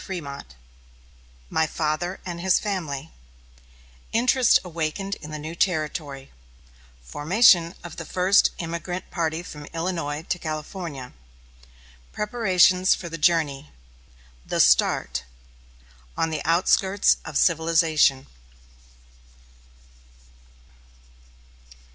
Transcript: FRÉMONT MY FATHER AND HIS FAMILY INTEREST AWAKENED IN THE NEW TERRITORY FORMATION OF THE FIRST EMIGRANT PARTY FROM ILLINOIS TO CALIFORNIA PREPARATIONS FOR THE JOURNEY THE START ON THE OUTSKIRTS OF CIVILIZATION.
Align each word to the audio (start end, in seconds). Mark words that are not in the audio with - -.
FRÉMONT 0.07 0.45
MY 1.51 1.67
FATHER 1.67 2.19
AND 2.25 2.41
HIS 2.41 2.57
FAMILY 2.59 3.11
INTEREST 4.11 4.57
AWAKENED 4.63 5.13
IN 5.21 5.29
THE 5.29 5.37
NEW 5.37 5.53
TERRITORY 5.53 6.31
FORMATION 7.03 7.75
OF 7.83 7.97
THE 7.97 8.05
FIRST 8.05 8.49
EMIGRANT 8.57 9.11
PARTY 9.11 9.43
FROM 9.43 9.67
ILLINOIS 9.71 10.25
TO 10.27 10.39
CALIFORNIA 10.39 11.13
PREPARATIONS 12.13 12.95
FOR 12.95 13.09
THE 13.09 13.19
JOURNEY 13.19 13.69
THE 14.43 14.59
START 14.59 15.23
ON 16.17 16.31
THE 16.31 16.41
OUTSKIRTS 16.45 17.17
OF 17.23 17.37
CIVILIZATION. 17.37 18.25